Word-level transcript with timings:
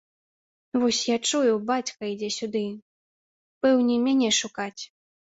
Вось, 0.83 1.01
я 1.09 1.17
чую, 1.29 1.51
бацька 1.71 2.01
ідзе 2.13 2.29
сюды, 2.37 2.63
пэўне 3.65 3.95
мяне 4.07 4.29
шукаць. 4.39 4.83